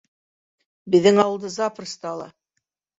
Беҙҙең 0.97 1.23
ауылды 1.27 1.55
запросто 1.59 2.13
ала. 2.17 2.31